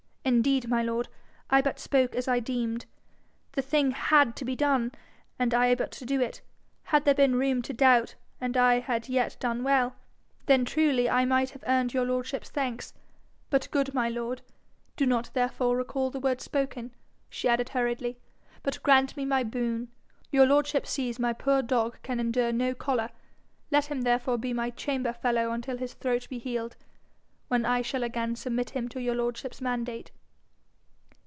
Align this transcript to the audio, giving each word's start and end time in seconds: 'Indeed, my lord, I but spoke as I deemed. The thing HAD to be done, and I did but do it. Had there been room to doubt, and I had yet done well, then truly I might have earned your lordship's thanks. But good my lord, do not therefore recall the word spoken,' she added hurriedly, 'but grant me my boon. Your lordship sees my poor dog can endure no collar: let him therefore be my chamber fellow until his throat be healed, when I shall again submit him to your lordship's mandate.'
'Indeed, 0.23 0.69
my 0.69 0.83
lord, 0.83 1.07
I 1.49 1.63
but 1.63 1.79
spoke 1.79 2.13
as 2.15 2.27
I 2.27 2.39
deemed. 2.39 2.85
The 3.53 3.61
thing 3.63 3.89
HAD 3.91 4.35
to 4.35 4.45
be 4.45 4.55
done, 4.55 4.91
and 5.39 5.51
I 5.51 5.69
did 5.73 5.77
but 5.79 6.01
do 6.05 6.21
it. 6.21 6.41
Had 6.83 7.05
there 7.05 7.15
been 7.15 7.35
room 7.39 7.63
to 7.63 7.73
doubt, 7.73 8.13
and 8.39 8.55
I 8.55 8.79
had 8.81 9.09
yet 9.09 9.35
done 9.39 9.63
well, 9.63 9.95
then 10.45 10.63
truly 10.63 11.09
I 11.09 11.25
might 11.25 11.49
have 11.49 11.63
earned 11.65 11.93
your 11.95 12.05
lordship's 12.05 12.51
thanks. 12.51 12.93
But 13.49 13.67
good 13.71 13.95
my 13.95 14.09
lord, 14.09 14.41
do 14.95 15.07
not 15.07 15.31
therefore 15.33 15.75
recall 15.75 16.11
the 16.11 16.19
word 16.19 16.39
spoken,' 16.39 16.91
she 17.27 17.49
added 17.49 17.69
hurriedly, 17.69 18.19
'but 18.61 18.81
grant 18.83 19.17
me 19.17 19.25
my 19.25 19.43
boon. 19.43 19.89
Your 20.31 20.45
lordship 20.45 20.85
sees 20.85 21.17
my 21.17 21.33
poor 21.33 21.63
dog 21.63 21.97
can 22.03 22.19
endure 22.19 22.51
no 22.53 22.75
collar: 22.75 23.09
let 23.71 23.87
him 23.87 24.01
therefore 24.03 24.37
be 24.37 24.53
my 24.53 24.69
chamber 24.69 25.13
fellow 25.13 25.51
until 25.51 25.77
his 25.77 25.93
throat 25.95 26.29
be 26.29 26.37
healed, 26.37 26.77
when 27.49 27.65
I 27.65 27.81
shall 27.81 28.01
again 28.03 28.37
submit 28.37 28.69
him 28.69 28.87
to 28.89 29.01
your 29.01 29.15
lordship's 29.15 29.59
mandate.' 29.59 30.09